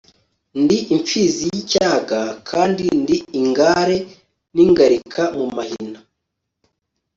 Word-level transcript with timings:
ndi 0.61 0.77
imfizi 0.93 1.43
yicyaga 1.53 2.21
kandi 2.49 2.85
ndi 3.01 3.17
ingare 3.39 3.97
ningalika 4.55 5.23
mu 5.37 5.45
mahina 5.55 5.99